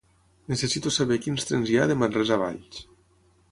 Necessito 0.53 0.91
saber 0.95 1.17
quins 1.27 1.45
trens 1.51 1.71
hi 1.73 1.79
ha 1.83 1.87
de 1.93 1.99
Manresa 2.05 2.35
a 2.41 2.43
Valls. 2.47 2.83